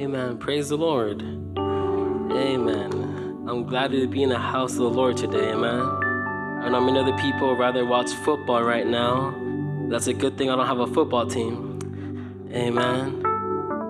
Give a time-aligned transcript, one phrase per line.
[0.00, 0.38] Amen.
[0.38, 1.20] Praise the Lord.
[2.32, 3.44] Amen.
[3.46, 5.50] I'm glad to be in the house of the Lord today.
[5.50, 5.82] Amen.
[6.62, 9.34] I know many other people rather watch football right now.
[9.90, 12.48] That's a good thing I don't have a football team.
[12.50, 13.22] Amen.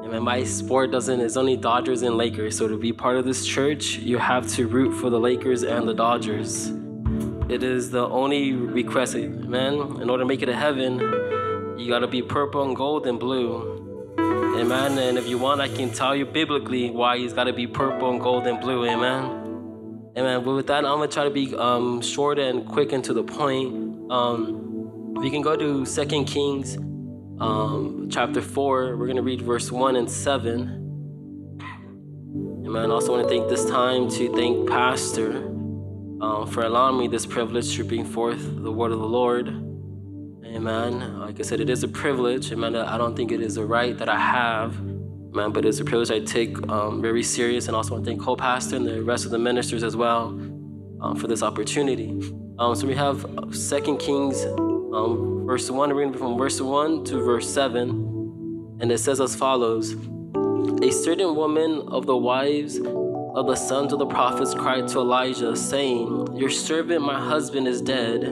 [0.05, 0.23] Amen.
[0.25, 2.59] My sport doesn't, it's only Dodgers and Lakers.
[2.59, 5.87] So to be part of this church, you have to root for the Lakers and
[5.87, 6.73] the Dodgers.
[7.49, 9.75] It is the only request, amen.
[10.03, 10.99] In order to make it to heaven,
[11.79, 13.80] you gotta be purple and gold and blue.
[14.61, 14.99] Amen.
[14.99, 18.11] And if you want, I can tell you biblically why he's got to be purple
[18.11, 18.85] and gold and blue.
[18.85, 20.13] Amen.
[20.19, 20.45] Amen.
[20.45, 23.15] But with that, I'm going to try to be um, short and quick and to
[23.15, 24.13] the point.
[24.13, 26.77] Um, we can go to Second Kings
[27.41, 28.99] um, chapter 4.
[28.99, 31.57] We're going to read verse 1 and 7.
[32.67, 32.91] Amen.
[32.91, 35.39] I also want to take this time to thank Pastor
[36.21, 39.70] um, for allowing me this privilege to bring forth the word of the Lord.
[40.45, 41.19] Amen.
[41.21, 42.51] Like I said, it is a privilege.
[42.53, 42.75] Amen.
[42.75, 44.77] I don't think it is a right that I have.
[44.79, 45.53] Amen.
[45.53, 47.67] But it's a privilege I take um, very serious.
[47.69, 50.29] And also want to thank co-pastor and the rest of the ministers as well
[51.01, 52.11] um, for this opportunity.
[52.59, 57.49] Um, so we have Second Kings, um, verse one, reading from verse one to verse
[57.49, 57.91] seven,
[58.81, 59.95] and it says as follows:
[60.83, 65.55] A certain woman of the wives of the sons of the prophets cried to Elijah,
[65.57, 68.25] saying, Your servant, my husband, is dead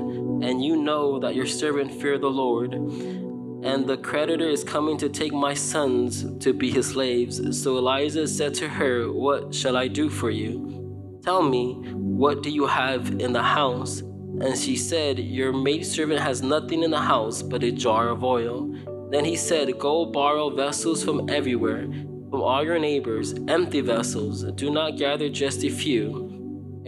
[0.42, 2.75] and you know that your servant feared the Lord.
[2.75, 7.61] And the creditor is coming to take my sons to be his slaves.
[7.61, 11.20] So Elisha said to her, What shall I do for you?
[11.25, 14.00] Tell me, what do you have in the house?
[14.00, 18.73] And she said, Your maidservant has nothing in the house but a jar of oil.
[19.11, 21.83] Then he said, Go borrow vessels from everywhere,
[22.30, 24.45] from all your neighbors, empty vessels.
[24.52, 26.38] Do not gather just a few.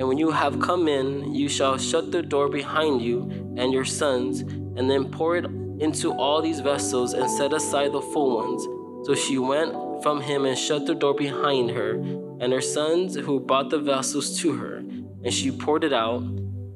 [0.01, 3.85] And when you have come in, you shall shut the door behind you and your
[3.85, 5.45] sons, and then pour it
[5.79, 8.65] into all these vessels and set aside the full ones.
[9.07, 11.97] So she went from him and shut the door behind her,
[12.41, 16.25] and her sons who brought the vessels to her, and she poured it out.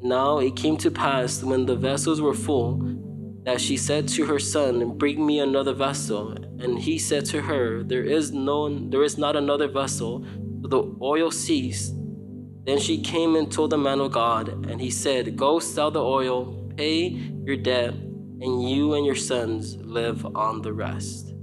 [0.02, 2.78] Now it came to pass when the vessels were full
[3.44, 6.32] that she said to her son, Bring me another vessel.
[6.60, 10.26] And he said to her, There is no there is not another vessel.
[10.60, 11.94] So the oil ceased
[12.64, 16.02] then she came and told the man of God, and he said, Go sell the
[16.02, 21.34] oil, pay your debt, and you and your sons live on the rest.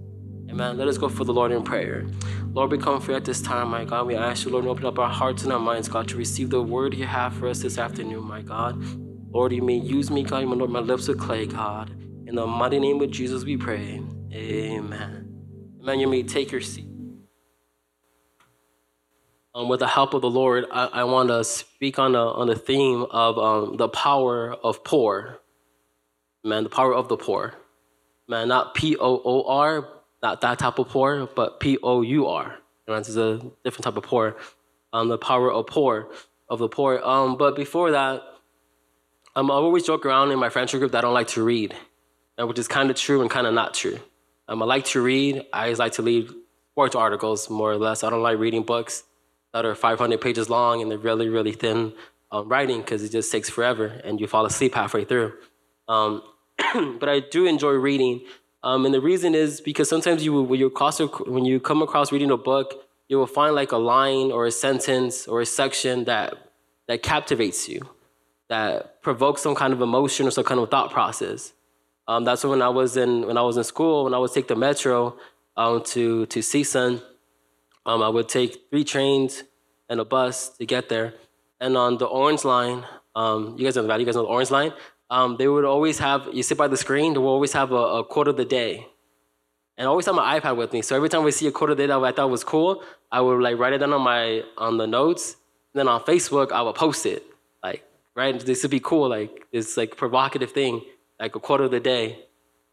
[0.50, 0.78] Amen.
[0.78, 2.06] Let us go for the Lord in prayer.
[2.52, 4.08] Lord, we come for you at this time, my God.
[4.08, 6.50] We ask you, Lord, to open up our hearts and our minds, God, to receive
[6.50, 8.84] the word you have for us this afternoon, my God.
[9.32, 10.40] Lord, you may use me, God.
[10.40, 11.92] You Lord, my lips of clay, God.
[12.28, 14.02] In the mighty name of Jesus, we pray.
[14.34, 15.80] Amen.
[15.82, 16.00] Amen.
[16.00, 16.91] You may take your seat.
[19.54, 22.48] Um, with the help of the Lord, I, I want to speak on the on
[22.48, 25.40] the theme of um, the power of poor.
[26.44, 27.56] Man, the power of the poor.
[28.30, 29.88] Man, not P O O R,
[30.24, 32.58] not that type of poor, but P O U R.
[32.88, 34.38] This is a different type of poor.
[34.94, 36.10] Um, the power of poor,
[36.50, 37.00] of the poor.
[37.00, 38.22] Um, but before that,
[39.36, 41.76] um, I always joke around in my friendship group that I don't like to read,
[42.38, 44.00] which is kind of true and kind of not true.
[44.48, 45.46] Um, I like to read.
[45.54, 46.30] I always like to read
[46.72, 48.04] sports articles more or less.
[48.04, 49.04] I don't like reading books
[49.54, 51.94] that are 500 pages long and they're really, really thin
[52.32, 55.34] um, writing because it just takes forever and you fall asleep halfway through.
[55.88, 56.24] Um,
[57.00, 58.22] but I do enjoy reading.
[58.64, 60.70] Um, and the reason is because sometimes you, when, you
[61.26, 64.52] when you come across reading a book, you will find like a line or a
[64.52, 66.36] sentence or a section that,
[66.88, 67.82] that captivates you,
[68.48, 71.54] that provokes some kind of emotion or some kind of thought process.
[72.08, 74.06] Um, that's when I was in when I was in school.
[74.06, 75.18] When I would take the metro
[75.56, 77.02] um, to to CSUN,
[77.86, 79.44] um, I would take three trains
[79.90, 81.14] and a bus to get there.
[81.60, 84.30] And on the orange line, um, you guys know the valley, you guys know the
[84.30, 84.74] orange line,
[85.10, 87.76] um, they would always have, you sit by the screen, they would always have a,
[88.00, 88.88] a quote of the day.
[89.78, 90.82] And I always have my iPad with me.
[90.82, 92.84] So every time we see a quote of the day that I thought was cool,
[93.12, 95.36] I would like write it down on my on the notes.
[95.74, 97.26] And then on Facebook, I would post it.
[97.64, 97.84] Like,
[98.16, 98.40] right?
[98.40, 100.82] This would be cool, like this like provocative thing,
[101.20, 102.26] like a quote of the day.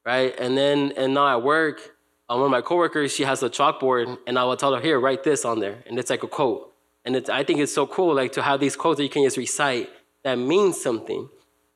[0.04, 0.34] Right?
[0.38, 1.96] And then and now at work,
[2.28, 5.00] um, one of my coworkers, she has a chalkboard, and I will tell her, here,
[5.00, 5.78] write this on there.
[5.86, 6.72] And it's like a quote.
[7.04, 9.38] And I think it's so cool, like to have these quotes that you can just
[9.38, 9.88] recite
[10.24, 11.28] that means something,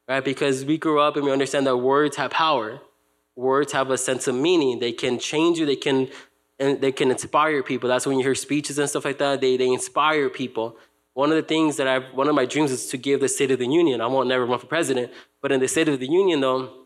[0.06, 0.22] right?
[0.22, 2.80] Because we grew up and we understand that words have power.
[3.34, 4.78] Words have a sense of meaning.
[4.78, 5.64] They can change you.
[5.64, 6.10] They can,
[6.58, 7.88] and they can inspire people.
[7.88, 9.40] That's when you hear speeches and stuff like that.
[9.40, 10.76] They, they inspire people.
[11.14, 13.50] One of the things that I've, one of my dreams is to give the State
[13.50, 14.02] of the Union.
[14.02, 16.81] I won't never run for president, but in the State of the Union, though,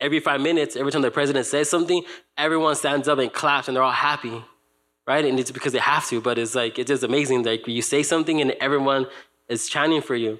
[0.00, 2.02] every five minutes, every time the president says something,
[2.36, 4.44] everyone stands up and claps and they're all happy,
[5.06, 5.24] right?
[5.24, 7.42] And it's because they have to, but it's like, it's just amazing.
[7.44, 9.06] Like you say something and everyone
[9.48, 10.38] is chanting for you.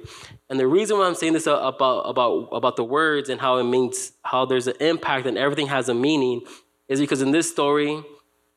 [0.48, 3.64] And the reason why I'm saying this about, about, about the words and how it
[3.64, 6.42] means, how there's an impact and everything has a meaning
[6.88, 8.02] is because in this story,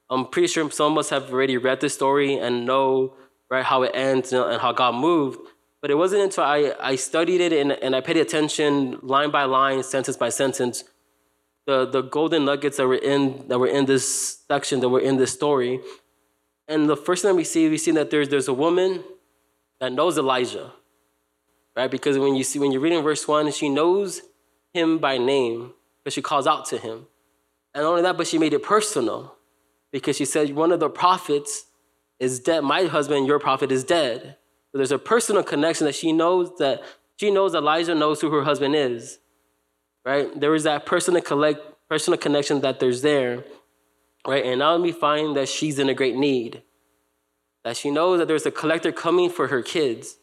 [0.10, 3.16] I'm pretty sure some of us have already read this story and know
[3.50, 5.40] right how it ends and how God moved.
[5.82, 9.44] But it wasn't until I, I studied it and, and I paid attention line by
[9.44, 10.84] line, sentence by sentence,
[11.66, 15.18] the, the golden nuggets that were in that were in this section, that were in
[15.18, 15.82] this story.
[16.68, 19.04] And the first thing we see, we see that there's there's a woman
[19.80, 20.72] that knows Elijah.
[21.76, 21.92] Right?
[21.92, 24.22] Because when you see when you're reading verse one, she knows
[24.74, 27.06] him by name, but she calls out to him.
[27.74, 29.36] And not only that, but she made it personal.
[29.92, 31.66] Because she said, One of the prophets
[32.20, 32.64] is dead.
[32.64, 34.38] My husband, your prophet, is dead.
[34.72, 36.82] So there's a personal connection that she knows that
[37.18, 39.20] she knows Elijah knows who her husband is.
[40.06, 40.28] Right?
[40.40, 43.46] There is that personal collect personal connection that there's there.
[44.26, 44.46] Right?
[44.46, 46.64] And now we find that she's in a great need.
[47.64, 50.18] That she knows that there's a collector coming for her kids.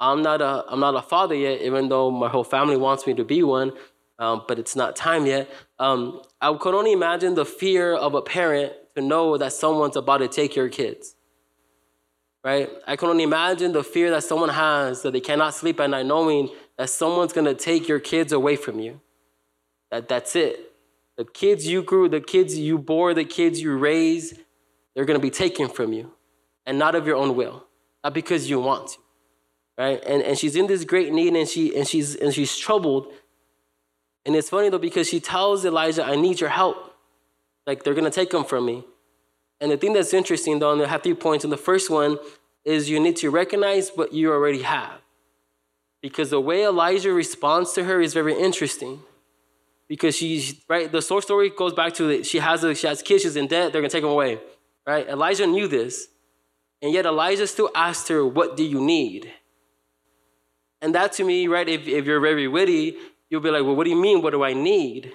[0.00, 3.14] I'm not a I'm not a father yet, even though my whole family wants me
[3.14, 3.72] to be one.
[4.18, 5.50] Um, but it's not time yet.
[5.78, 10.18] Um, I could only imagine the fear of a parent to know that someone's about
[10.18, 11.15] to take your kids
[12.44, 12.70] right?
[12.86, 16.06] I can only imagine the fear that someone has that they cannot sleep at night
[16.06, 19.00] knowing that someone's gonna take your kids away from you.
[19.90, 20.72] That that's it.
[21.16, 24.38] The kids you grew, the kids you bore, the kids you raised,
[24.94, 26.12] they're gonna be taken from you.
[26.66, 27.64] And not of your own will.
[28.02, 28.98] Not because you want to.
[29.78, 30.02] Right?
[30.04, 33.12] And and she's in this great need and she and she's and she's troubled.
[34.24, 36.94] And it's funny though, because she tells Elijah, I need your help.
[37.66, 38.84] Like they're gonna take them from me.
[39.60, 41.44] And the thing that's interesting, though, and I have three points.
[41.44, 42.18] And the first one
[42.64, 45.00] is you need to recognize what you already have.
[46.02, 49.00] Because the way Elijah responds to her is very interesting.
[49.88, 52.26] Because she's right, the source story goes back to it.
[52.26, 54.40] She has a, she has kids, she's in debt, they're gonna take them away.
[54.86, 55.08] Right?
[55.08, 56.08] Elijah knew this.
[56.82, 59.32] And yet Elijah still asked her, What do you need?
[60.82, 62.96] And that to me, right, if, if you're very witty,
[63.30, 64.22] you'll be like, Well, what do you mean?
[64.22, 65.12] What do I need?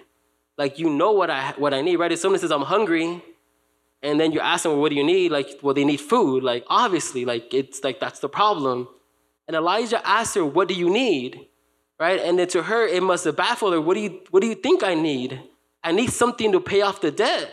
[0.58, 2.12] Like you know what I what I need, right?
[2.12, 3.22] If someone says I'm hungry,
[4.04, 5.32] and then you ask them, well, what do you need?
[5.32, 6.44] Like, well, they need food.
[6.44, 8.88] Like, obviously, like, it's like that's the problem.
[9.48, 11.48] And Elijah asked her, what do you need?
[12.00, 12.20] Right?
[12.20, 13.82] And then to her, it must have baffled her.
[13.82, 15.40] What do you, what do you think I need?
[15.84, 17.52] I need something to pay off the debt.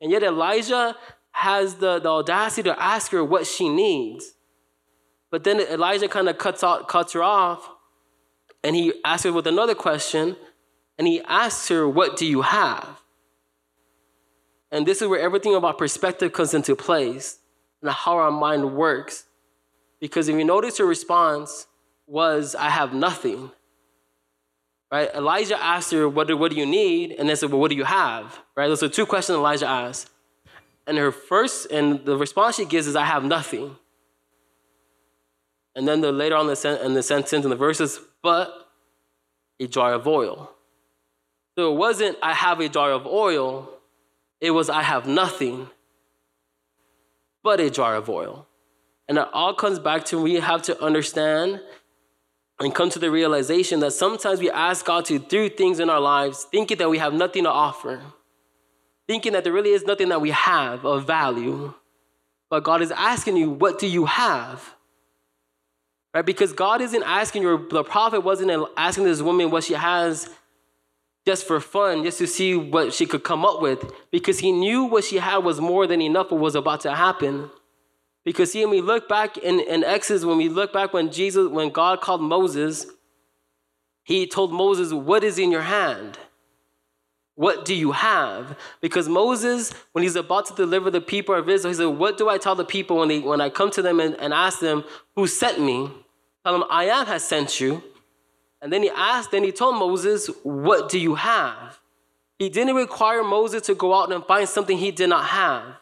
[0.00, 0.96] And yet Elijah
[1.32, 4.34] has the, the audacity to ask her what she needs.
[5.30, 7.68] But then Elijah kind of cuts, out, cuts her off
[8.64, 10.36] and he asks her with another question.
[10.98, 13.02] And he asks her, What do you have?
[14.70, 17.38] And this is where everything about perspective comes into place
[17.82, 19.24] and how our mind works.
[20.00, 21.66] Because if you notice her response
[22.06, 23.50] was, I have nothing.
[24.90, 25.10] Right?
[25.14, 27.12] Elijah asked her, what do, what do you need?
[27.12, 28.40] And they said, Well, what do you have?
[28.56, 28.68] Right?
[28.68, 30.10] Those are two questions Elijah asked.
[30.86, 33.76] And her first, and the response she gives is, I have nothing.
[35.74, 38.68] And then the, later on in the, the sentence in the verses, but
[39.58, 40.50] a jar of oil.
[41.58, 43.75] So it wasn't, I have a jar of oil,
[44.40, 45.68] it was, I have nothing
[47.42, 48.46] but a jar of oil.
[49.08, 51.60] And it all comes back to we have to understand
[52.58, 56.00] and come to the realization that sometimes we ask God to do things in our
[56.00, 58.00] lives thinking that we have nothing to offer,
[59.06, 61.72] thinking that there really is nothing that we have of value.
[62.50, 64.74] But God is asking you, what do you have?
[66.14, 66.24] Right?
[66.24, 70.30] Because God isn't asking you, the prophet wasn't asking this woman what she has
[71.26, 74.84] just for fun, just to see what she could come up with, because he knew
[74.84, 77.50] what she had was more than enough what was about to happen.
[78.24, 81.48] Because see, when we look back in, in Exodus, when we look back when Jesus,
[81.48, 82.86] when God called Moses,
[84.04, 86.18] he told Moses, What is in your hand?
[87.34, 88.56] What do you have?
[88.80, 92.28] Because Moses, when he's about to deliver the people of Israel, he said, What do
[92.28, 94.84] I tell the people when, they, when I come to them and, and ask them,
[95.16, 95.90] Who sent me?
[96.44, 97.82] Tell them, I am has sent you.
[98.66, 101.78] And then he asked, then he told Moses, What do you have?
[102.36, 105.76] He didn't require Moses to go out and find something he did not have.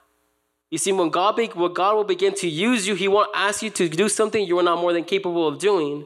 [0.71, 3.63] You see, when God, be, when God will begin to use you, he won't ask
[3.63, 6.05] you to do something you are not more than capable of doing,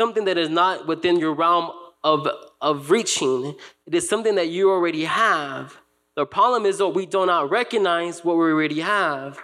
[0.00, 1.70] something that is not within your realm
[2.02, 2.26] of,
[2.62, 3.54] of reaching.
[3.84, 5.76] It is something that you already have.
[6.14, 9.38] The problem is, that we do not recognize what we already have.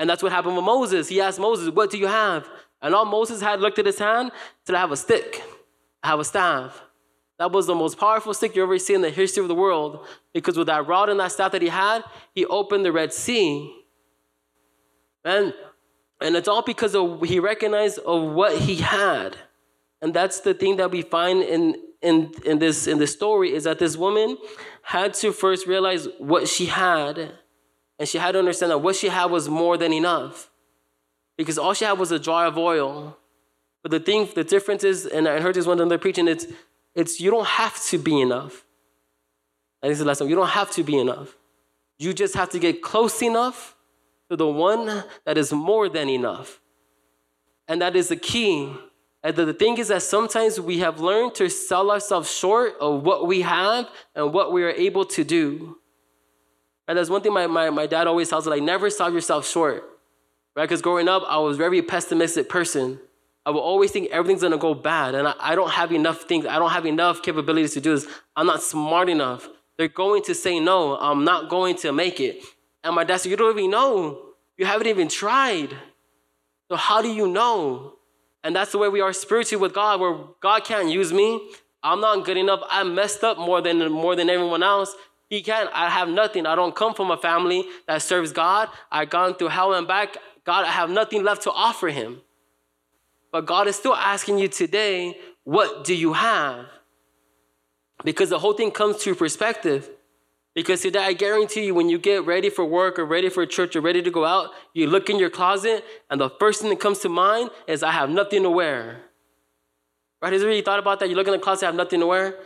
[0.00, 1.08] And that's what happened with Moses.
[1.08, 2.48] He asked Moses, What do you have?
[2.82, 4.32] And all Moses had looked at his hand,
[4.66, 5.40] said, I have a stick
[6.04, 6.82] have a staff.
[7.38, 10.06] That was the most powerful stick you ever see in the history of the world
[10.32, 13.74] because with that rod and that staff that he had, he opened the Red Sea.
[15.24, 15.52] And,
[16.20, 19.36] and it's all because of, he recognized of what he had.
[20.00, 23.64] And that's the thing that we find in, in, in, this, in this story is
[23.64, 24.36] that this woman
[24.82, 27.32] had to first realize what she had.
[27.98, 30.50] And she had to understand that what she had was more than enough.
[31.36, 33.16] Because all she had was a jar of oil.
[33.84, 36.46] But the thing, the difference is, and I heard this one they're preaching, it's,
[36.94, 38.64] it's you don't have to be enough.
[39.82, 40.30] I think it's the last time.
[40.30, 41.36] You don't have to be enough.
[41.98, 43.76] You just have to get close enough
[44.30, 46.62] to the one that is more than enough.
[47.68, 48.72] And that is the key.
[49.22, 53.26] And the, thing is that sometimes we have learned to sell ourselves short of what
[53.26, 55.76] we have and what we are able to do.
[56.88, 59.46] And that's one thing my, my, my dad always tells us, like, never sell yourself
[59.46, 59.84] short.
[60.56, 60.64] Right?
[60.64, 62.98] Because growing up, I was very pessimistic person.
[63.46, 66.46] I will always think everything's gonna go bad, and I, I don't have enough things,
[66.46, 68.06] I don't have enough capabilities to do this.
[68.36, 69.48] I'm not smart enough.
[69.76, 72.42] They're going to say no, I'm not going to make it.
[72.82, 74.20] And my dad said, You don't even know.
[74.56, 75.70] You haven't even tried.
[76.68, 77.94] So how do you know?
[78.44, 81.50] And that's the way we are spiritually with God, where God can't use me.
[81.82, 82.60] I'm not good enough.
[82.70, 84.94] I messed up more than more than everyone else.
[85.28, 85.70] He can't.
[85.72, 86.46] I have nothing.
[86.46, 88.68] I don't come from a family that serves God.
[88.92, 90.16] I've gone through hell and back.
[90.44, 92.20] God, I have nothing left to offer him.
[93.34, 96.66] But God is still asking you today, what do you have?
[98.04, 99.90] Because the whole thing comes to perspective.
[100.54, 103.74] Because today, I guarantee you, when you get ready for work or ready for church
[103.74, 106.78] or ready to go out, you look in your closet, and the first thing that
[106.78, 109.00] comes to mind is, I have nothing to wear.
[110.22, 110.32] Right?
[110.32, 111.10] Has you really thought about that?
[111.10, 112.38] You look in the closet, I have nothing to wear?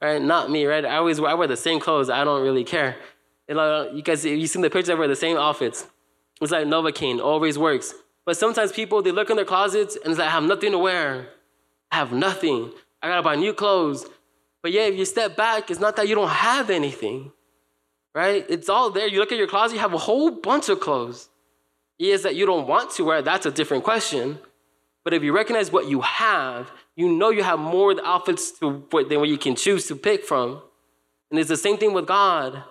[0.00, 0.22] Right?
[0.22, 0.84] Not me, right?
[0.84, 2.08] I always wear, I wear the same clothes.
[2.08, 2.94] I don't really care.
[3.50, 5.88] Uh, you guys, you seen the pictures, I wear the same outfits.
[6.40, 7.94] It's like Novocaine, always works.
[8.26, 10.78] But sometimes people, they look in their closets and it's like, I have nothing to
[10.78, 11.28] wear.
[11.92, 12.72] I have nothing.
[13.00, 14.04] I gotta buy new clothes.
[14.62, 17.30] But yeah, if you step back, it's not that you don't have anything,
[18.14, 18.44] right?
[18.48, 19.06] It's all there.
[19.06, 21.28] You look at your closet, you have a whole bunch of clothes.
[22.00, 24.40] It is that you don't want to wear, that's a different question.
[25.04, 29.20] But if you recognize what you have, you know you have more outfits to, than
[29.20, 30.60] what you can choose to pick from.
[31.30, 32.64] And it's the same thing with God.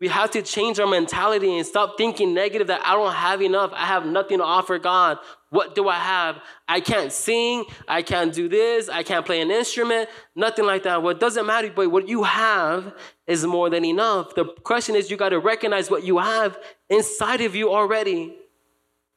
[0.00, 3.72] We have to change our mentality and stop thinking negative that I don't have enough.
[3.74, 5.18] I have nothing to offer God.
[5.50, 6.40] What do I have?
[6.68, 7.64] I can't sing.
[7.88, 8.88] I can't do this.
[8.88, 10.08] I can't play an instrument.
[10.36, 11.02] Nothing like that.
[11.02, 12.94] What doesn't matter, but what you have
[13.26, 14.36] is more than enough.
[14.36, 18.36] The question is, you got to recognize what you have inside of you already.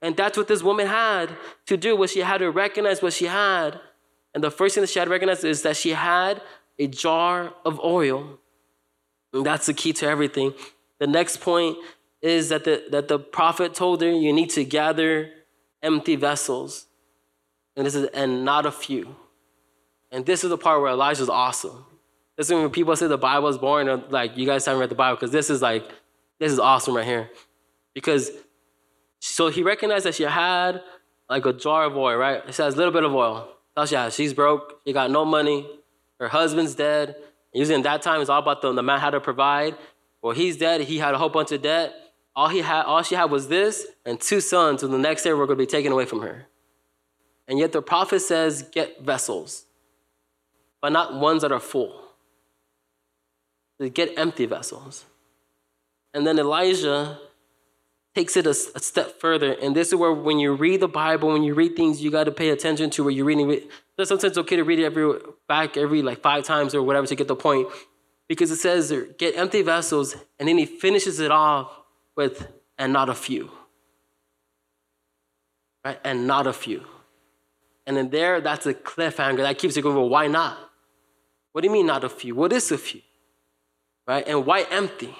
[0.01, 1.29] And that's what this woman had
[1.67, 3.79] to do, was she had to recognize what she had.
[4.33, 6.41] And the first thing that she had to recognize is that she had
[6.79, 8.39] a jar of oil.
[9.33, 10.53] And that's the key to everything.
[11.00, 11.77] The next point
[12.21, 15.31] is that the, that the prophet told her, you need to gather
[15.81, 16.88] empty vessels.
[17.75, 19.15] And this is and not a few.
[20.11, 21.85] And this is the part where Elijah's awesome.
[22.38, 24.89] This is when people say the Bible is boring, or like you guys haven't read
[24.89, 25.83] the Bible, because this is like,
[26.39, 27.29] this is awesome right here.
[27.93, 28.31] Because
[29.19, 30.81] so he recognized that she had
[31.29, 32.43] like a jar of oil, right?
[32.53, 33.47] She has a little bit of oil.
[33.75, 34.13] That's she has.
[34.13, 34.81] She's broke.
[34.85, 35.67] She got no money.
[36.19, 37.15] Her husband's dead.
[37.53, 39.75] Usually in that time, it's all about the, the man had to provide.
[40.22, 40.81] Well, he's dead.
[40.81, 41.93] He had a whole bunch of debt.
[42.36, 45.34] All he had, all she had was this and two sons, and the next day
[45.34, 46.48] were going to be taken away from her.
[47.48, 49.65] And yet the prophet says, get vessels,
[50.81, 52.01] but not ones that are full.
[53.93, 55.05] Get empty vessels.
[56.13, 57.20] And then Elijah
[58.13, 59.53] takes it a, a, step further.
[59.53, 62.25] And this is where, when you read the Bible, when you read things, you got
[62.25, 63.62] to pay attention to where you're reading
[64.05, 67.15] Sometimes it's okay to read it every back every like five times or whatever to
[67.15, 67.67] get the point,
[68.27, 71.72] because it says get empty vessels, and then he finishes it off
[72.15, 73.51] with and not a few,
[75.86, 76.00] right?
[76.03, 76.84] And not a few.
[77.88, 79.96] And then there, that's a cliffhanger that keeps it going.
[79.96, 80.58] Well, why not?
[81.51, 82.36] What do you mean not a few?
[82.36, 83.01] What is a few?
[84.08, 84.25] Right?
[84.27, 85.15] And why empty?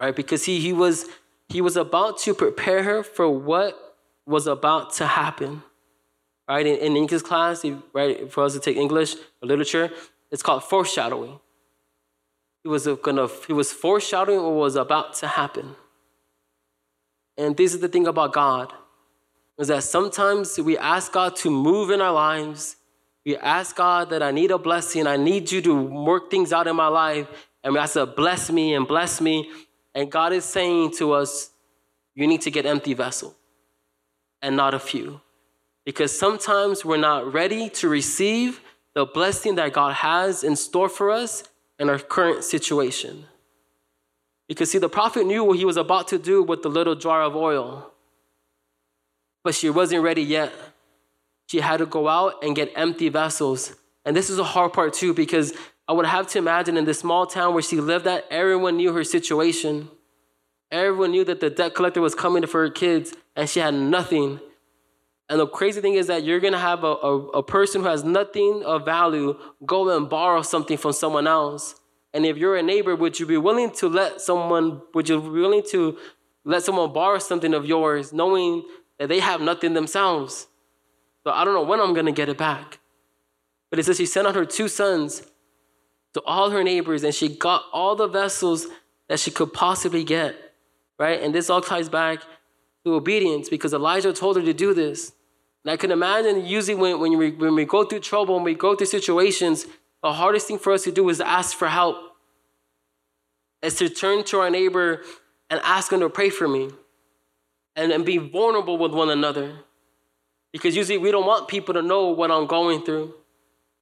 [0.00, 0.14] right?
[0.14, 1.06] Because he, he, was,
[1.48, 3.96] he was about to prepare her for what
[4.26, 5.62] was about to happen,
[6.48, 6.66] right?
[6.66, 9.90] In, in English class, right, for us to take English or literature,
[10.30, 11.38] it's called foreshadowing.
[12.62, 15.76] He was gonna, he was foreshadowing what was about to happen.
[17.36, 18.72] And this is the thing about God,
[19.58, 22.76] is that sometimes we ask God to move in our lives.
[23.26, 26.66] We ask God that I need a blessing, I need you to work things out
[26.66, 27.28] in my life.
[27.62, 29.50] And we ask to bless me and bless me.
[29.94, 31.50] And God is saying to us,
[32.14, 33.34] you need to get empty vessel
[34.42, 35.20] and not a few.
[35.84, 38.60] Because sometimes we're not ready to receive
[38.94, 41.44] the blessing that God has in store for us
[41.78, 43.24] in our current situation.
[44.48, 47.22] Because, see, the prophet knew what he was about to do with the little jar
[47.22, 47.90] of oil,
[49.42, 50.52] but she wasn't ready yet.
[51.46, 53.74] She had to go out and get empty vessels.
[54.04, 55.54] And this is a hard part, too, because
[55.86, 58.92] I would have to imagine in this small town where she lived at, everyone knew
[58.92, 59.90] her situation.
[60.70, 64.40] Everyone knew that the debt collector was coming for her kids and she had nothing.
[65.34, 68.04] And the crazy thing is that you're gonna have a, a, a, person who has
[68.04, 69.36] nothing of value
[69.66, 71.74] go and borrow something from someone else.
[72.12, 75.28] And if you're a neighbor, would you be willing to let someone, would you be
[75.28, 75.98] willing to
[76.44, 78.62] let someone borrow something of yours, knowing
[79.00, 80.46] that they have nothing themselves?
[81.24, 82.78] So I don't know when I'm gonna get it back.
[83.70, 85.24] But it says she sent out her two sons
[86.12, 88.68] to all her neighbors, and she got all the vessels
[89.08, 90.36] that she could possibly get,
[90.96, 91.20] right?
[91.20, 92.20] And this all ties back
[92.84, 95.10] to obedience because Elijah told her to do this.
[95.64, 98.54] And I can imagine usually when, when, we, when we go through trouble, when we
[98.54, 99.66] go through situations,
[100.02, 101.96] the hardest thing for us to do is ask for help.
[103.62, 105.02] Is to turn to our neighbor
[105.48, 106.68] and ask them to pray for me
[107.76, 109.60] and, and be vulnerable with one another.
[110.52, 113.14] Because usually we don't want people to know what I'm going through.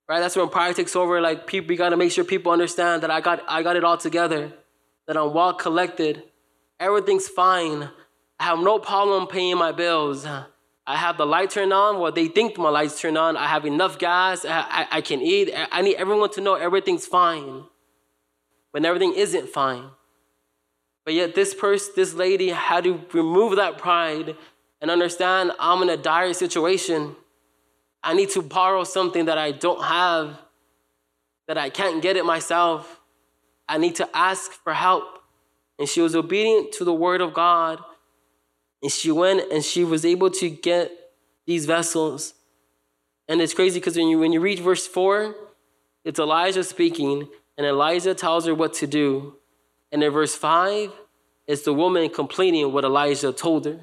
[0.08, 0.20] Right?
[0.20, 1.20] That's when pride takes over.
[1.20, 3.96] Like people, we gotta make sure people understand that I got I got it all
[3.96, 4.52] together,
[5.08, 6.22] that I'm well collected.
[6.78, 7.90] Everything's fine.
[8.38, 10.26] I have no problem paying my bills.
[10.86, 12.00] I have the light turned on.
[12.00, 13.36] Well, they think my lights turned on.
[13.36, 14.44] I have enough gas.
[14.44, 15.52] I, I, I can eat.
[15.54, 17.64] I need everyone to know everything's fine.
[18.72, 19.90] When everything isn't fine.
[21.04, 24.36] But yet this person, this lady had to remove that pride
[24.80, 27.16] and understand I'm in a dire situation.
[28.02, 30.38] I need to borrow something that I don't have,
[31.46, 33.00] that I can't get it myself.
[33.68, 35.20] I need to ask for help.
[35.78, 37.82] And she was obedient to the word of God.
[38.82, 40.90] And she went and she was able to get
[41.46, 42.34] these vessels.
[43.28, 45.34] And it's crazy because when you, when you read verse 4,
[46.04, 49.36] it's Elijah speaking, and Elijah tells her what to do.
[49.92, 50.90] And in verse 5,
[51.46, 53.80] it's the woman completing what Elijah told her.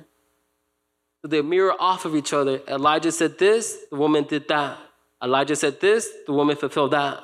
[1.22, 2.62] So they mirror off of each other.
[2.68, 4.78] Elijah said this, the woman did that.
[5.22, 7.22] Elijah said this, the woman fulfilled that.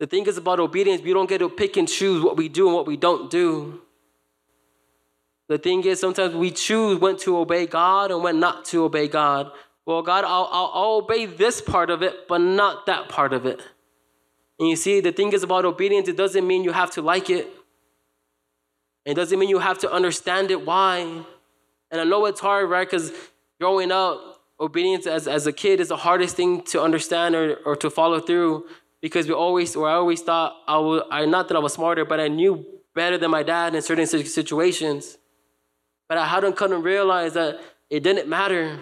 [0.00, 2.66] The thing is about obedience, we don't get to pick and choose what we do
[2.66, 3.80] and what we don't do.
[5.48, 9.08] The thing is, sometimes we choose when to obey God and when not to obey
[9.08, 9.50] God.
[9.86, 13.46] Well, God, I'll, I'll, I'll obey this part of it, but not that part of
[13.46, 13.62] it.
[14.58, 17.30] And you see, the thing is about obedience, it doesn't mean you have to like
[17.30, 17.48] it.
[19.06, 20.66] It doesn't mean you have to understand it.
[20.66, 21.24] Why?
[21.90, 22.86] And I know it's hard, right?
[22.86, 23.10] Because
[23.58, 27.76] growing up, obedience as, as a kid is the hardest thing to understand or, or
[27.76, 28.66] to follow through
[29.00, 32.04] because we always, or I always thought I was, I, not that I was smarter,
[32.04, 35.16] but I knew better than my dad in certain situations.
[36.08, 37.60] But I hadn't come to realize that
[37.90, 38.78] it didn't matter.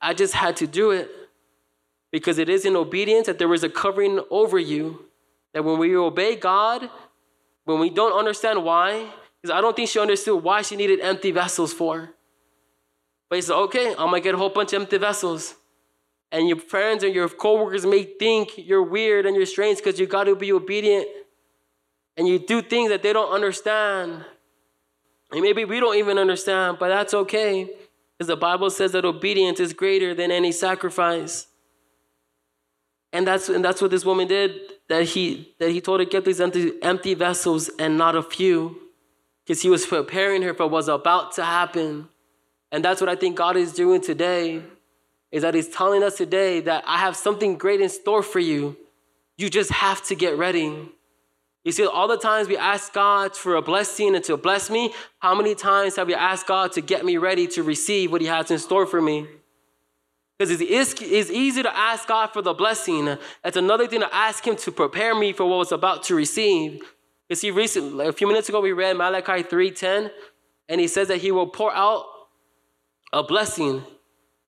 [0.00, 1.10] I just had to do it
[2.10, 5.04] because it is in obedience that there was a covering over you.
[5.54, 6.88] That when we obey God,
[7.64, 11.30] when we don't understand why, because I don't think she understood why she needed empty
[11.30, 12.10] vessels for.
[13.28, 15.54] But he said, okay, I'm gonna get a whole bunch of empty vessels.
[16.32, 20.06] And your friends and your coworkers may think you're weird and you're strange because you
[20.06, 21.06] gotta be obedient.
[22.16, 24.24] And you do things that they don't understand.
[25.32, 27.70] And maybe we don't even understand, but that's okay.
[28.18, 31.46] Because the Bible says that obedience is greater than any sacrifice.
[33.12, 34.52] And that's, and that's what this woman did,
[34.88, 38.80] that he, that he told her, get these empty, empty vessels and not a few
[39.44, 42.08] because he was preparing her for what was about to happen.
[42.70, 44.62] And that's what I think God is doing today,
[45.32, 48.76] is that he's telling us today that I have something great in store for you.
[49.36, 50.88] You just have to get ready.
[51.64, 54.94] You see, all the times we ask God for a blessing and to bless me,
[55.18, 58.26] how many times have we asked God to get me ready to receive what he
[58.28, 59.26] has in store for me?
[60.38, 63.18] Because it's, easy to ask God for the blessing.
[63.44, 66.80] It's another thing to ask him to prepare me for what was about to receive.
[67.28, 70.10] You see, recently, a few minutes ago, we read Malachi 3.10,
[70.70, 72.06] and he says that he will pour out
[73.12, 73.84] a blessing,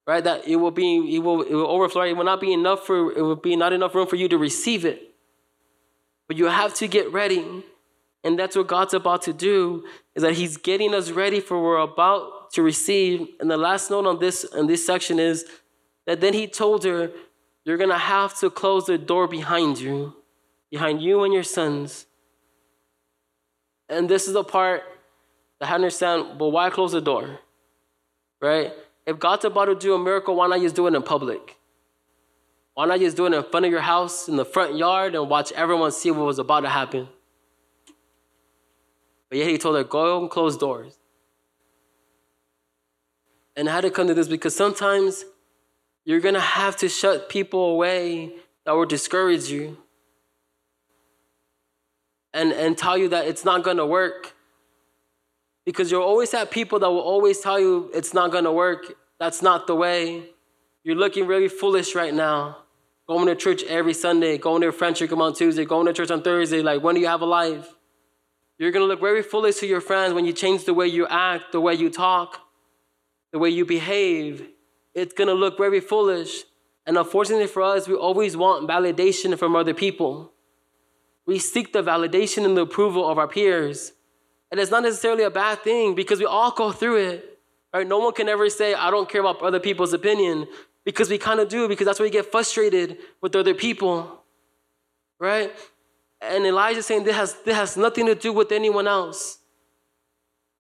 [0.07, 0.25] right?
[0.25, 2.05] That it will be, it will, it will overflow.
[2.05, 4.39] It will not be enough for, it will be not enough room for you to
[4.39, 5.12] receive it.
[6.33, 7.45] But you have to get ready.
[8.25, 11.65] And that's what God's about to do, is that he's getting us ready for what
[11.65, 13.29] we're about to receive.
[13.39, 15.45] And the last note on this, on this section is
[16.07, 17.11] that then he told her,
[17.67, 20.15] you're to have to close the door behind you,
[20.71, 22.07] behind you and your sons.
[23.91, 24.85] And this is the part
[25.61, 27.41] that I understand, but why close the door?
[28.41, 28.73] Right?
[29.07, 31.59] If God's about to do a miracle, why not just do it in public?
[32.75, 35.29] Why not just do it in front of your house, in the front yard, and
[35.29, 37.09] watch everyone see what was about to happen?
[39.29, 40.99] But yet he told her, go and close doors.
[43.57, 45.25] And I had to come to this because sometimes
[46.05, 48.33] you're going to have to shut people away
[48.65, 49.77] that will discourage you
[52.33, 54.35] and, and tell you that it's not going to work.
[55.65, 58.95] Because you'll always have people that will always tell you it's not going to work.
[59.21, 60.25] That's not the way.
[60.83, 62.62] You're looking really foolish right now.
[63.09, 66.23] Going to church every Sunday, going to a friendship on Tuesday, going to church on
[66.23, 66.63] Thursday.
[66.63, 67.69] Like, when do you have a life?
[68.59, 71.07] You're going to look very foolish to your friends when you change the way you
[71.09, 72.39] act, the way you talk,
[73.33, 74.49] the way you behave.
[74.95, 76.45] It's going to look very foolish.
[76.87, 80.33] And unfortunately for us, we always want validation from other people.
[81.27, 83.93] We seek the validation and the approval of our peers.
[84.51, 87.39] And it's not necessarily a bad thing because we all go through it.
[87.75, 87.87] Right?
[87.87, 90.47] No one can ever say, I don't care about other people's opinion
[90.85, 94.23] because we kind of do, because that's where we get frustrated with other people.
[95.19, 95.53] Right?
[96.21, 99.39] And Elijah saying this has, this has nothing to do with anyone else.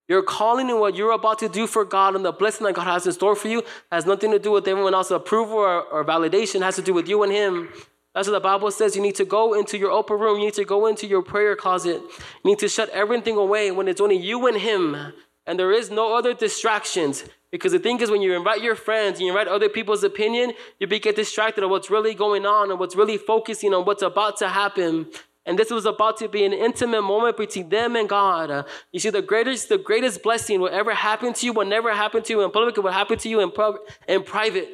[0.08, 2.84] Your calling and what you're about to do for God and the blessing that God
[2.84, 6.04] has in store for you has nothing to do with everyone else's approval or, or
[6.04, 6.56] validation.
[6.56, 7.68] It has to do with you and Him.
[8.14, 8.94] That's what the Bible says.
[8.94, 10.38] You need to go into your upper room.
[10.38, 12.02] You need to go into your prayer closet.
[12.02, 15.12] You need to shut everything away when it's only you and Him
[15.46, 17.24] and there is no other distractions.
[17.50, 20.52] Because the thing is, when you invite your friends and you invite other people's opinion,
[20.78, 24.38] you get distracted of what's really going on and what's really focusing on what's about
[24.38, 25.06] to happen.
[25.44, 28.64] And this was about to be an intimate moment between them and God.
[28.92, 32.22] You see, the greatest, the greatest blessing will ever happen to you will never happen
[32.22, 32.78] to you in public.
[32.78, 33.76] It will happen to you in, pub,
[34.06, 34.68] in private.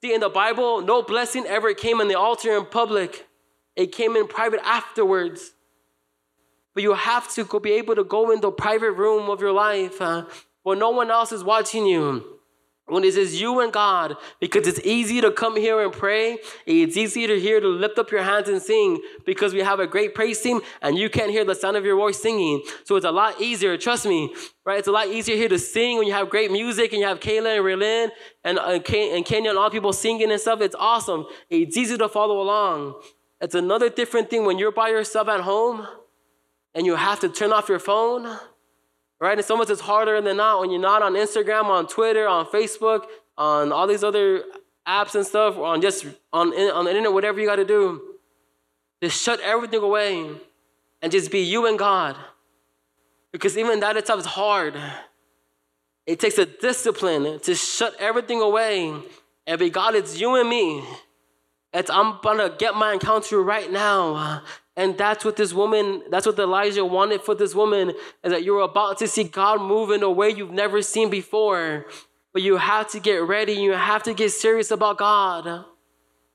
[0.00, 3.26] See, in the Bible, no blessing ever came in the altar in public.
[3.74, 5.52] It came in private afterwards.
[6.74, 9.52] But you have to go, be able to go in the private room of your
[9.52, 10.26] life uh,
[10.64, 12.34] where no one else is watching you.
[12.86, 16.36] When it is you and God, because it's easy to come here and pray.
[16.66, 19.86] It's easy to hear to lift up your hands and sing because we have a
[19.86, 22.62] great praise team and you can't hear the sound of your voice singing.
[22.84, 24.34] So it's a lot easier, trust me,
[24.66, 24.78] right?
[24.78, 27.20] It's a lot easier here to sing when you have great music and you have
[27.20, 28.10] Kayla and Raylan
[28.44, 30.60] and, uh, and Kenya and all people singing and stuff.
[30.60, 31.24] It's awesome.
[31.48, 33.00] It's easy to follow along.
[33.40, 35.86] It's another different thing when you're by yourself at home
[36.74, 38.38] and you have to turn off your phone,
[39.20, 39.38] right?
[39.38, 42.46] And so much is harder than not when you're not on Instagram, on Twitter, on
[42.46, 43.04] Facebook,
[43.38, 44.42] on all these other
[44.86, 48.02] apps and stuff, or on just on, on the internet, whatever you got to do.
[49.02, 50.30] Just shut everything away
[51.02, 52.16] and just be you and God.
[53.32, 54.74] Because even that itself is hard.
[56.06, 58.94] It takes a discipline to shut everything away
[59.46, 60.84] and be God, it's you and me.
[61.74, 64.42] It's I'm gonna get my encounter right now.
[64.76, 67.90] And that's what this woman, that's what Elijah wanted for this woman,
[68.22, 71.86] is that you're about to see God move in a way you've never seen before.
[72.32, 75.64] But you have to get ready, you have to get serious about God.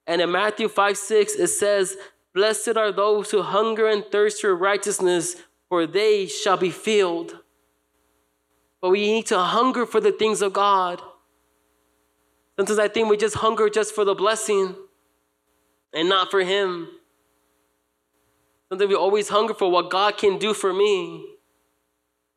[0.05, 1.97] And in Matthew 5 6, it says,
[2.33, 5.35] Blessed are those who hunger and thirst for righteousness,
[5.69, 7.39] for they shall be filled.
[8.81, 11.01] But we need to hunger for the things of God.
[12.57, 14.75] Sometimes I think we just hunger just for the blessing
[15.93, 16.87] and not for Him.
[18.69, 21.25] Something we always hunger for what God can do for me.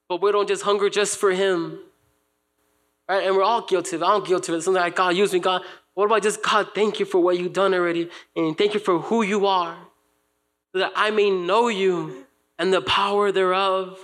[0.08, 1.78] But we don't just hunger just for Him.
[3.08, 3.26] Right?
[3.26, 4.04] And we're all guilty of it.
[4.04, 4.62] I'm guilty of it.
[4.62, 5.62] Something like, God, use me, God.
[5.94, 8.08] What about just, God, thank you for what you've done already.
[8.34, 9.76] And thank you for who you are.
[10.72, 12.26] So that I may know you
[12.58, 13.98] and the power thereof.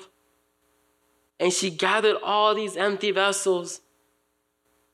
[1.40, 3.80] And she gathered all these empty vessels.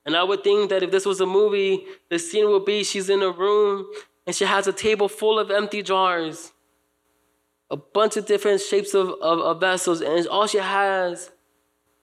[0.07, 3.09] And I would think that if this was a movie, the scene would be she's
[3.09, 3.87] in a room
[4.27, 6.53] and she has a table full of empty jars
[7.71, 11.31] a bunch of different shapes of, of, of vessels, and all she has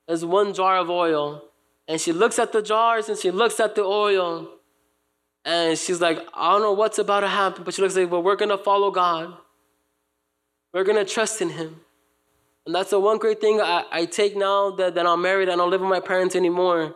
[0.07, 1.43] is one jar of oil.
[1.87, 4.49] And she looks at the jars and she looks at the oil.
[5.45, 8.21] And she's like, I don't know what's about to happen, but she looks like, well,
[8.21, 9.33] we're gonna follow God.
[10.73, 11.81] We're gonna trust in Him.
[12.65, 15.53] And that's the one great thing I, I take now that, that I'm married and
[15.53, 16.95] I don't live with my parents anymore.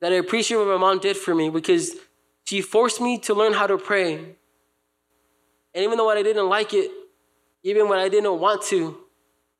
[0.00, 1.96] That I appreciate what my mom did for me because
[2.48, 4.14] she forced me to learn how to pray.
[4.14, 6.90] And even though I didn't like it,
[7.62, 8.96] even when I didn't want to,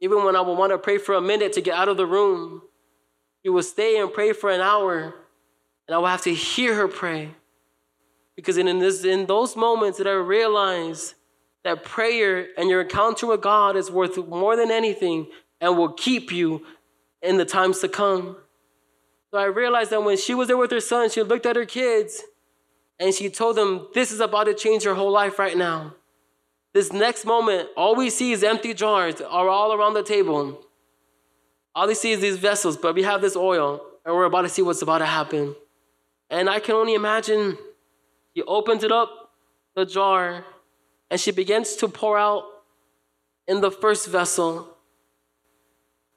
[0.00, 2.06] even when I would want to pray for a minute to get out of the
[2.06, 2.62] room,
[3.42, 5.14] she would stay and pray for an hour,
[5.86, 7.34] and I would have to hear her pray.
[8.36, 11.12] Because in, this, in those moments that I realized
[11.64, 15.26] that prayer and your encounter with God is worth more than anything
[15.60, 16.64] and will keep you
[17.20, 18.38] in the times to come.
[19.30, 21.66] So I realized that when she was there with her son, she looked at her
[21.66, 22.22] kids
[23.00, 25.94] and she told them, This is about to change your whole life right now.
[26.74, 30.60] This next moment, all we see is empty jars are all around the table.
[31.74, 34.48] All we see is these vessels, but we have this oil, and we're about to
[34.48, 35.54] see what's about to happen.
[36.30, 37.56] And I can only imagine
[38.34, 39.30] he opens it up,
[39.74, 40.44] the jar,
[41.10, 42.44] and she begins to pour out
[43.46, 44.76] in the first vessel.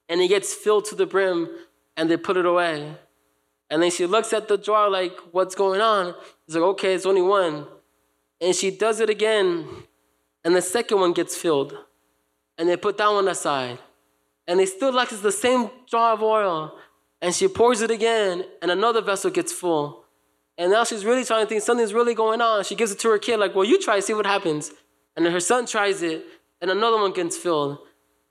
[0.10, 1.50] And it gets filled to the brim,
[1.96, 2.96] and they put it away.
[3.70, 6.13] And then she looks at the jar like, what's going on?
[6.52, 7.66] It's like, okay, it's only one.
[8.42, 9.66] And she does it again,
[10.44, 11.74] and the second one gets filled.
[12.58, 13.80] And they put that one aside.
[14.50, 16.78] And they still like it's the same jar of oil.
[17.22, 20.04] And she pours it again, and another vessel gets full.
[20.58, 22.66] And now she's really trying to think something's really going on.
[22.66, 24.74] She gives it to her kid, like, well, you try, see what happens.
[25.16, 26.26] And then her son tries it,
[26.60, 27.78] and another one gets filled.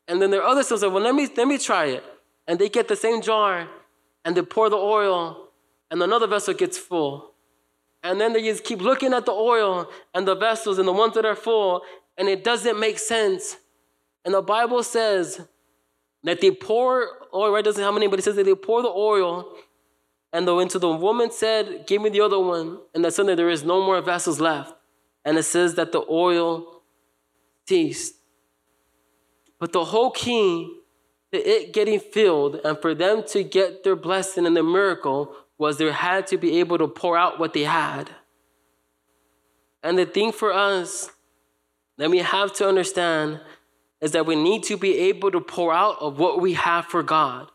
[0.06, 2.04] And then their other sons say, well, let me, let me try it.
[2.46, 3.66] And they get the same jar,
[4.26, 5.48] and they pour the oil,
[5.90, 7.29] and another vessel gets full.
[8.02, 11.14] And then they just keep looking at the oil and the vessels and the ones
[11.14, 11.82] that are full,
[12.16, 13.56] and it doesn't make sense.
[14.24, 15.40] And the Bible says
[16.24, 17.64] that they pour oil, right?
[17.64, 19.54] Doesn't have many, but it says that they pour the oil,
[20.32, 22.78] and the into the woman said, Give me the other one.
[22.94, 24.74] And that suddenly there is no more vessels left.
[25.24, 26.82] And it says that the oil
[27.68, 28.14] ceased.
[29.58, 30.80] But the whole key
[31.32, 35.76] to it getting filled and for them to get their blessing and the miracle was
[35.76, 38.08] they had to be able to pour out what they had.
[39.82, 41.10] And the thing for us
[41.98, 43.40] that we have to understand
[44.00, 47.02] is that we need to be able to pour out of what we have for
[47.02, 47.50] God.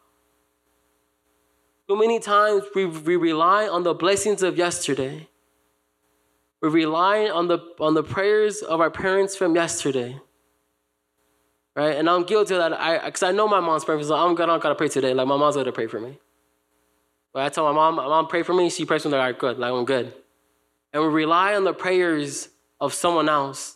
[1.89, 5.27] So many times we, we rely on the blessings of yesterday.
[6.61, 10.19] We rely on the on the prayers of our parents from yesterday.
[11.75, 11.95] Right?
[11.95, 12.73] And I'm guilty of that.
[12.79, 14.03] I because I know my mom's praying.
[14.03, 15.13] So I'm gonna gotta pray today.
[15.15, 16.19] Like my mom's gonna pray for me.
[17.35, 19.21] But I tell my mom, my mom pray for me, she prays for me, like,
[19.21, 20.13] all right, good, like I'm good.
[20.93, 22.47] And we rely on the prayers
[22.79, 23.75] of someone else.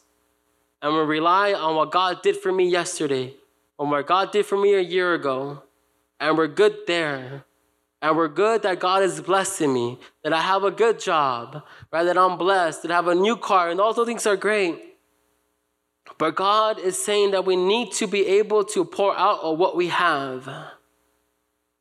[0.82, 3.34] And we rely on what God did for me yesterday,
[3.78, 5.64] on what God did for me a year ago.
[6.22, 7.44] And we're good there.
[8.02, 12.06] And we're good that God is blessing me, that I have a good job, right?
[12.06, 14.82] That I'm blessed, that I have a new car, and all those things are great.
[16.18, 19.76] But God is saying that we need to be able to pour out of what
[19.76, 20.50] we have.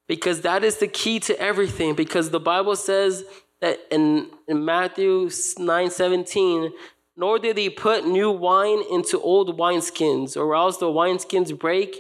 [0.09, 1.95] Because that is the key to everything.
[1.95, 3.25] Because the Bible says
[3.61, 6.73] that in, in Matthew 9 17,
[7.17, 11.97] nor did he put new wine into old wineskins, or else the wineskins break,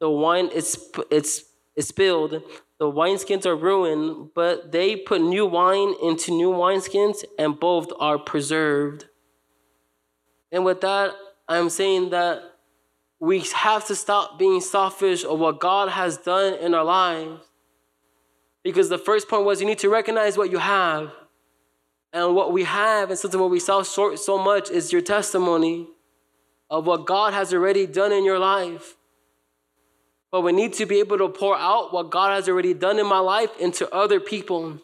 [0.00, 1.44] the wine is, it's,
[1.76, 2.42] is spilled,
[2.78, 8.18] the wineskins are ruined, but they put new wine into new wineskins, and both are
[8.18, 9.04] preserved.
[10.50, 11.14] And with that,
[11.48, 12.42] I'm saying that
[13.20, 17.40] we have to stop being selfish of what God has done in our lives.
[18.64, 21.12] Because the first point was you need to recognize what you have.
[22.12, 25.88] And what we have, and something what we sell short so much, is your testimony
[26.68, 28.96] of what God has already done in your life.
[30.30, 33.06] But we need to be able to pour out what God has already done in
[33.06, 34.78] my life into other people,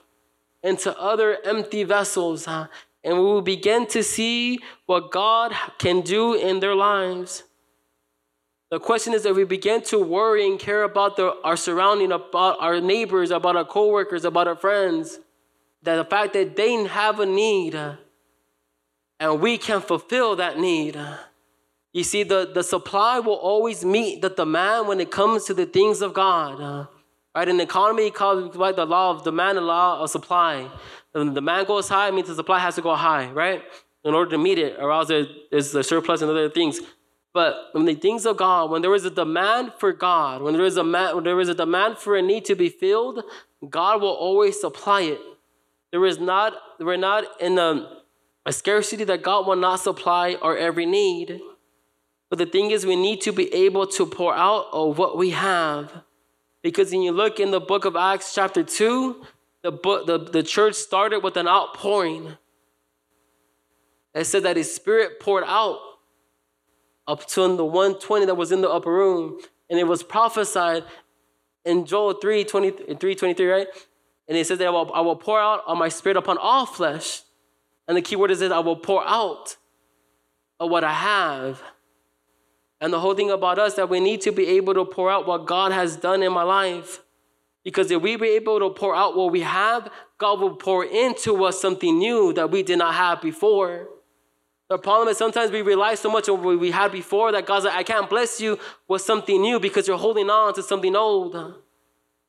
[0.63, 2.47] into other empty vessels.
[2.47, 2.69] And
[3.05, 7.45] we will begin to see what God can do in their lives.
[8.71, 12.59] The question is that we begin to worry and care about the, our surrounding, about
[12.61, 15.21] our neighbors, about our coworkers, about our friends,
[15.83, 17.75] that the fact that they have a need
[19.21, 20.99] and we can fulfill that need
[21.93, 25.67] you see, the, the supply will always meet the demand when it comes to the
[25.67, 26.87] things of God.
[27.35, 27.49] Right?
[27.49, 30.69] In economy, called right, the law of demand and law of supply.
[31.13, 33.63] When the demand goes high, it means the supply has to go high, right?
[34.05, 36.81] In order to meet it, or else there's a surplus and other things.
[37.35, 40.65] But when the things of God, when there is a demand for God, when there
[40.65, 43.23] is a man, when there is a demand for a need to be filled,
[43.69, 45.21] God will always supply it.
[45.91, 48.03] There is not, we're not in a,
[48.45, 51.41] a scarcity that God will not supply our every need.
[52.31, 55.31] But the thing is, we need to be able to pour out of what we
[55.31, 56.03] have.
[56.63, 59.25] Because when you look in the book of Acts, chapter 2,
[59.63, 62.37] the, book, the, the church started with an outpouring.
[64.15, 65.79] It said that his spirit poured out
[67.09, 69.41] up to the 120 that was in the upper room.
[69.69, 70.85] And it was prophesied
[71.65, 73.67] in Joel 3 20, 3 23, right?
[74.29, 76.67] And it says that I will, I will pour out on my spirit upon all
[76.67, 77.23] flesh.
[77.89, 79.57] And the key word is that I will pour out
[80.61, 81.63] of what I have.
[82.81, 85.27] And the whole thing about us that we need to be able to pour out
[85.27, 87.01] what God has done in my life.
[87.65, 91.45] Because if we be able to pour out what we have, God will pour into
[91.45, 93.89] us something new that we did not have before.
[94.69, 97.65] The problem is sometimes we rely so much on what we had before that God's
[97.65, 101.35] like, I can't bless you with something new because you're holding on to something old.
[101.35, 101.55] And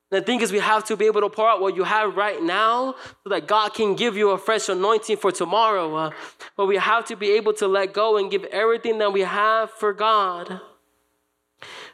[0.09, 2.41] The thing is, we have to be able to pour out what you have right
[2.41, 6.11] now so that God can give you a fresh anointing for tomorrow.
[6.55, 9.69] But we have to be able to let go and give everything that we have
[9.71, 10.61] for God.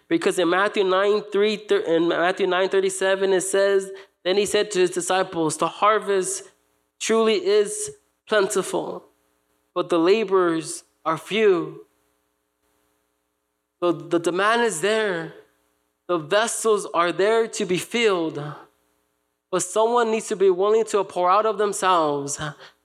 [0.07, 1.53] Because in Matthew 9, 3,
[1.87, 3.91] in Matthew 9 37, it says,
[4.23, 6.43] Then he said to his disciples, The harvest
[6.99, 7.91] truly is
[8.27, 9.05] plentiful,
[9.75, 11.85] but the laborers are few.
[13.81, 15.33] So the demand is there.
[16.07, 18.41] The vessels are there to be filled,
[19.51, 22.39] but someone needs to be willing to pour out of themselves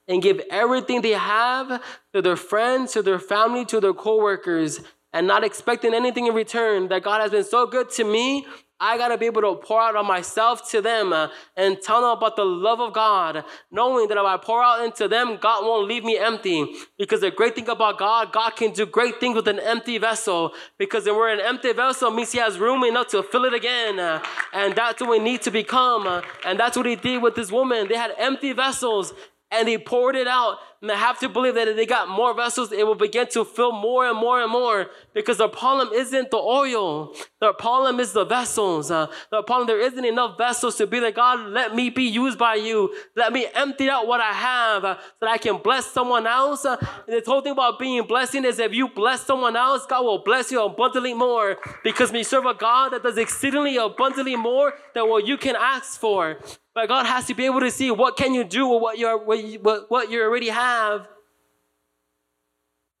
[0.07, 1.81] and give everything they have
[2.13, 4.81] to their friends, to their family, to their coworkers,
[5.13, 6.87] and not expecting anything in return.
[6.89, 8.45] That God has been so good to me,
[8.83, 12.01] I got to be able to pour out on myself to them uh, and tell
[12.01, 15.63] them about the love of God, knowing that if I pour out into them, God
[15.63, 16.65] won't leave me empty.
[16.97, 20.53] Because the great thing about God, God can do great things with an empty vessel.
[20.79, 23.53] Because when we're an empty vessel, it means He has room enough to fill it
[23.53, 23.99] again.
[23.99, 26.07] Uh, and that's what we need to become.
[26.07, 27.87] Uh, and that's what He did with this woman.
[27.87, 29.13] They had empty vessels
[29.51, 30.57] and He poured it out
[30.89, 34.07] have to believe that if they got more vessels, it will begin to fill more
[34.07, 34.87] and more and more.
[35.13, 37.13] Because the problem isn't the oil.
[37.39, 38.89] The problem is the vessels.
[38.89, 42.39] Uh, the problem, there isn't enough vessels to be like, God, let me be used
[42.39, 42.95] by you.
[43.15, 46.65] Let me empty out what I have uh, so that I can bless someone else.
[46.65, 50.03] Uh, and the whole thing about being blessing is if you bless someone else, God
[50.03, 51.57] will bless you abundantly more.
[51.83, 55.99] Because we serve a God that does exceedingly abundantly more than what you can ask
[55.99, 56.39] for.
[56.73, 59.17] But God has to be able to see what can you do with what, you're,
[59.17, 60.70] what, you, what you already have.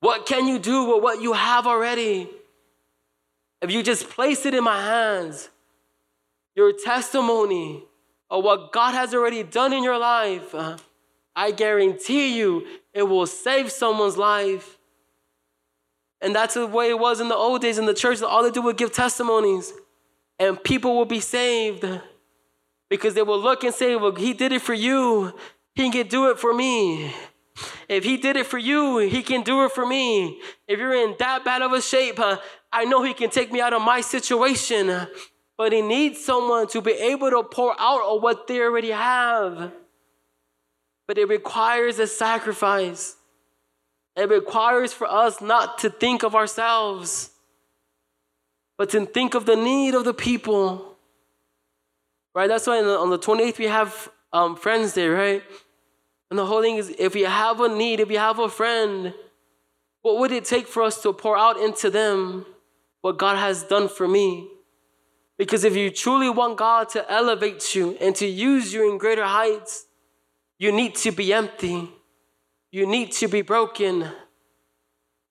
[0.01, 2.29] What can you do with what you have already?
[3.61, 5.49] If you just place it in my hands,
[6.55, 7.83] your testimony
[8.29, 10.77] of what God has already done in your life, uh,
[11.35, 14.79] I guarantee you it will save someone's life.
[16.19, 18.21] And that's the way it was in the old days in the church.
[18.21, 19.73] All they do was give testimonies,
[20.39, 21.85] and people will be saved
[22.89, 25.33] because they will look and say, Well, he did it for you,
[25.75, 27.13] he can do it for me.
[27.89, 30.39] If he did it for you, he can do it for me.
[30.67, 32.19] If you're in that bad of a shape,
[32.71, 35.07] I know he can take me out of my situation.
[35.57, 39.71] But he needs someone to be able to pour out of what they already have.
[41.07, 43.15] But it requires a sacrifice.
[44.15, 47.31] It requires for us not to think of ourselves,
[48.77, 50.97] but to think of the need of the people.
[52.33, 52.47] Right?
[52.47, 55.43] That's why on the 28th we have um, Friends Day, right?
[56.31, 59.13] And the whole thing is if we have a need, if we have a friend,
[60.01, 62.45] what would it take for us to pour out into them
[63.01, 64.49] what God has done for me?
[65.37, 69.25] Because if you truly want God to elevate you and to use you in greater
[69.25, 69.87] heights,
[70.57, 71.89] you need to be empty.
[72.71, 74.03] You need to be broken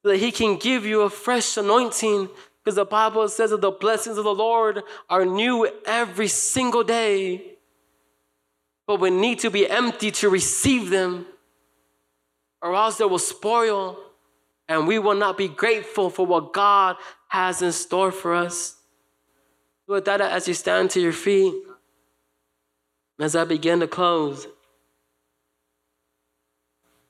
[0.02, 2.28] so that He can give you a fresh anointing
[2.62, 7.56] because the Bible says that the blessings of the Lord are new every single day.
[8.90, 11.24] But we need to be empty to receive them,
[12.61, 13.96] or else they will spoil,
[14.68, 16.96] and we will not be grateful for what God
[17.29, 18.79] has in store for us.
[19.87, 21.55] With that, as you stand to your feet,
[23.20, 24.48] as I begin to close,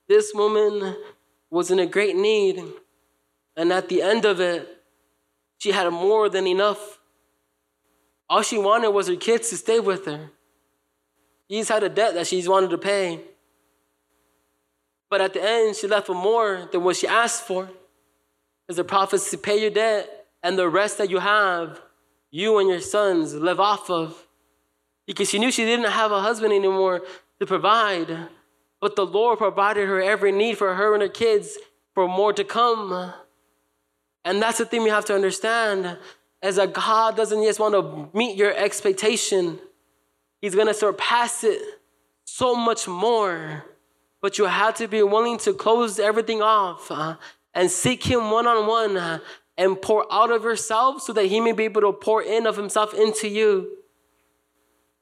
[0.06, 0.96] this woman
[1.48, 2.62] was in a great need,
[3.56, 4.68] and at the end of it,
[5.56, 6.98] she had more than enough.
[8.28, 10.32] All she wanted was her kids to stay with her.
[11.50, 13.20] She's had a debt that she's wanted to pay.
[15.10, 17.68] But at the end, she left with more than what she asked for.
[18.68, 20.08] As the prophets to pay your debt,
[20.42, 21.80] and the rest that you have,
[22.30, 24.26] you and your sons live off of.
[25.06, 27.02] Because she knew she didn't have a husband anymore
[27.40, 28.28] to provide.
[28.80, 31.58] But the Lord provided her every need for her and her kids
[31.94, 33.12] for more to come.
[34.24, 35.98] And that's the thing we have to understand
[36.42, 39.58] is that God doesn't just want to meet your expectation,
[40.40, 41.60] He's going to surpass it
[42.24, 43.64] so much more.
[44.22, 47.16] But you have to be willing to close everything off uh,
[47.54, 49.20] and seek Him one on one
[49.56, 52.56] and pour out of yourself so that He may be able to pour in of
[52.56, 53.78] Himself into you.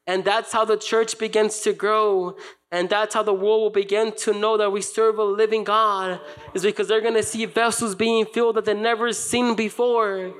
[0.06, 2.36] And that's how the church begins to grow.
[2.70, 6.20] And that's how the world will begin to know that we serve a living God,
[6.54, 10.34] is because they're going to see vessels being filled that they've never seen before.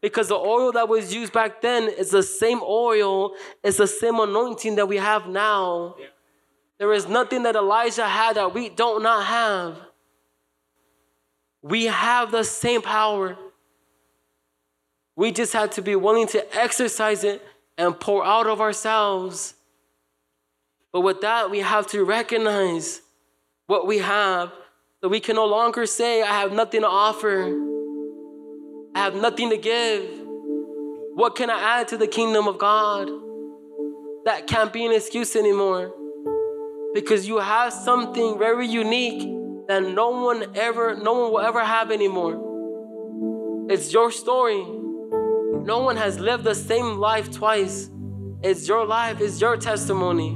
[0.00, 4.18] Because the oil that was used back then is the same oil, it's the same
[4.18, 5.96] anointing that we have now.
[6.78, 9.76] There is nothing that Elisha had that we don't not have.
[11.62, 13.36] We have the same power.
[15.14, 17.42] We just have to be willing to exercise it
[17.76, 19.54] and pour out of ourselves.
[20.92, 23.02] But with that, we have to recognize
[23.66, 24.50] what we have
[25.02, 27.50] so we can no longer say, I have nothing to offer,
[28.94, 30.02] I have nothing to give.
[31.14, 33.08] What can I add to the kingdom of God?
[34.24, 35.94] That can't be an excuse anymore.
[36.92, 39.22] Because you have something very unique
[39.68, 43.68] that no one ever, no one will ever have anymore.
[43.70, 44.64] It's your story.
[44.64, 47.90] No one has lived the same life twice.
[48.42, 50.32] It's your life, it's your testimony.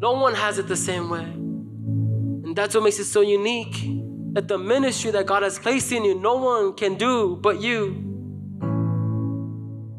[0.00, 1.22] No one has it the same way.
[1.22, 4.03] And that's what makes it so unique
[4.34, 8.10] that the ministry that God has placed in you, no one can do but you.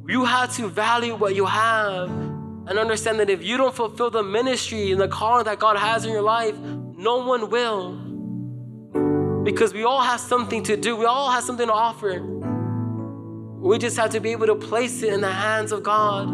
[0.07, 4.23] You have to value what you have and understand that if you don't fulfill the
[4.23, 7.93] ministry and the calling that God has in your life, no one will.
[9.43, 12.21] Because we all have something to do, we all have something to offer.
[12.21, 16.27] We just have to be able to place it in the hands of God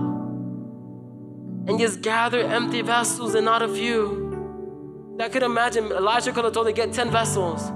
[1.68, 5.16] and just gather empty vessels and not a few.
[5.20, 7.72] I could imagine Elisha could have told them get 10 vessels,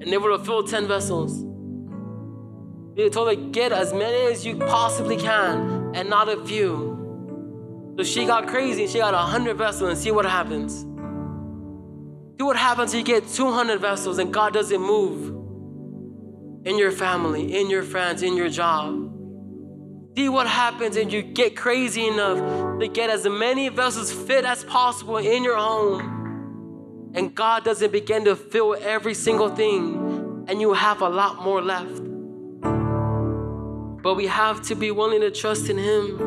[0.00, 1.44] and they would have filled 10 vessels.
[2.96, 7.94] They told her, get as many as you possibly can, and not a few.
[7.98, 10.86] So she got crazy, and she got a hundred vessels, and see what happens.
[12.38, 15.28] See what happens if you get 200 vessels and God doesn't move
[16.66, 19.10] in your family, in your friends, in your job.
[20.14, 24.64] See what happens if you get crazy enough to get as many vessels fit as
[24.64, 26.15] possible in your home.
[27.16, 31.62] And God doesn't begin to fill every single thing, and you have a lot more
[31.62, 32.02] left.
[34.02, 36.20] But we have to be willing to trust in Him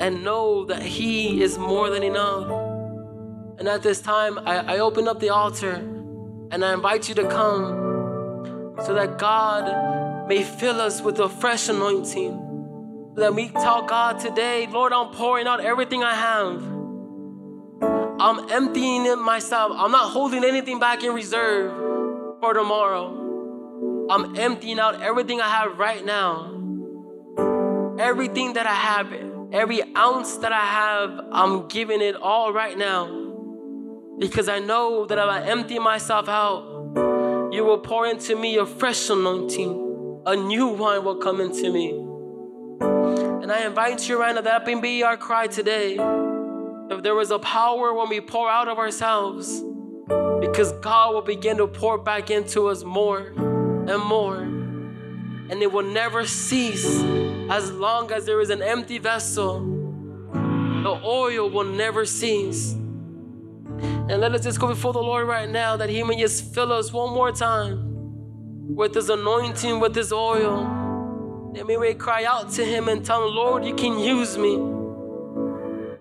[0.00, 2.50] and know that He is more than enough.
[3.58, 5.74] And at this time, I, I open up the altar
[6.50, 11.68] and I invite you to come so that God may fill us with a fresh
[11.68, 13.12] anointing.
[13.16, 16.73] Let me tell God today, Lord, I'm pouring out everything I have.
[18.20, 19.72] I'm emptying myself.
[19.74, 21.72] I'm not holding anything back in reserve
[22.40, 24.06] for tomorrow.
[24.08, 26.52] I'm emptying out everything I have right now.
[27.98, 29.12] Everything that I have,
[29.52, 33.08] every ounce that I have, I'm giving it all right now.
[34.18, 36.62] Because I know that if I empty myself out,
[37.52, 40.22] you will pour into me a fresh anointing.
[40.26, 41.90] A new wine will come into me.
[43.42, 45.98] And I invite you right now, that can be our cry today.
[47.02, 49.62] There is a power when we pour out of ourselves,
[50.40, 53.32] because God will begin to pour back into us more
[53.88, 54.36] and more.
[54.36, 57.02] And it will never cease
[57.50, 59.60] as long as there is an empty vessel.
[60.32, 62.72] The oil will never cease.
[62.72, 66.72] And let us just go before the Lord right now that He may just fill
[66.72, 67.90] us one more time
[68.74, 70.82] with His anointing, with His oil.
[71.66, 74.83] We may cry out to Him and tell Him, Lord, you can use me.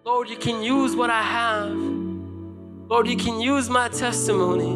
[0.05, 1.71] Lord, you can use what I have.
[2.89, 4.75] Lord, you can use my testimony.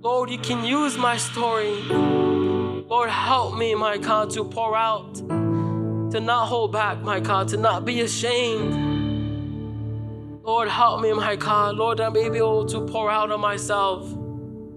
[0.00, 1.82] Lord, you can use my story.
[1.82, 7.56] Lord, help me, my God, to pour out, to not hold back, my God, to
[7.56, 8.72] not be ashamed.
[10.44, 11.74] Lord, help me, my God.
[11.74, 14.08] Lord, I'm able to pour out on myself.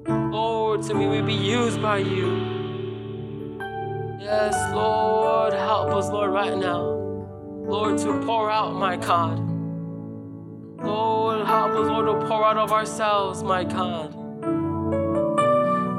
[0.07, 3.55] Lord, to me, we be used by you.
[4.19, 6.81] Yes, Lord, help us, Lord, right now.
[6.81, 9.54] Lord, to pour out, my God.
[10.83, 14.13] Lord, help us, Lord, to pour out of ourselves, my God.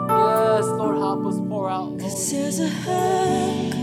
[0.08, 1.98] Yes, Lord, help us pour out.
[1.98, 3.76] Cause there's a hunger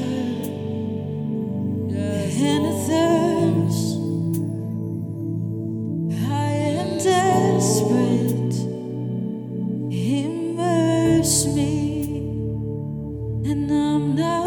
[1.90, 4.00] Yes, and a thirst.
[6.32, 8.56] I am desperate.
[9.92, 12.04] Immerse me,
[13.50, 14.43] and I'm not